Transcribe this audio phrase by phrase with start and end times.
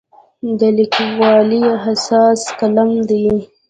[0.59, 3.25] د لیکوالي اساس قلم دی.